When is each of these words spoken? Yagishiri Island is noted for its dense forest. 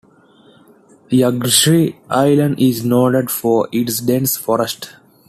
Yagishiri 1.11 1.95
Island 2.09 2.59
is 2.59 2.83
noted 2.83 3.29
for 3.29 3.69
its 3.71 3.99
dense 3.99 4.35
forest. 4.35 4.95